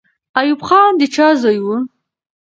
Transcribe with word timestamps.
ایوب 0.39 0.61
خان 0.67 0.91
د 0.99 1.01
چا 1.15 1.27
زوی 1.41 1.59
وو؟ 1.63 1.77